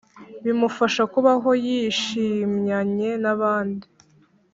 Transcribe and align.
bimufasha 0.43 1.03
kubaho 1.13 1.49
yishimyanye 1.65 3.09
nabandi? 3.23 3.87